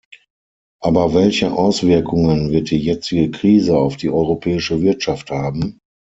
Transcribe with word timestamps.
Aber 0.81 1.13
welche 1.13 1.51
Auswirkungen 1.53 2.49
wird 2.49 2.71
die 2.71 2.79
jetzige 2.79 3.29
Krise 3.29 3.77
auf 3.77 3.97
die 3.97 4.09
europäische 4.09 4.81
Wirtschaft 4.81 5.29
haben? 5.29 5.77